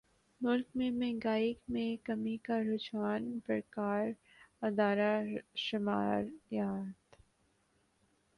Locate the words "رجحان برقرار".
2.63-4.09